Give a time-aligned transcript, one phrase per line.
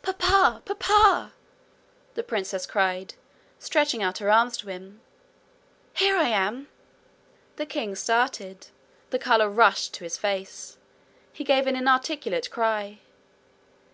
[0.00, 0.62] 'Papa!
[0.64, 1.34] papa!'
[2.14, 3.12] the princess cried,
[3.58, 5.02] stretching out her arms to him;
[5.92, 6.68] 'here I am!'
[7.56, 8.68] The king started.
[9.10, 10.78] The colour rushed to his face.
[11.34, 13.00] He gave an inarticulate cry.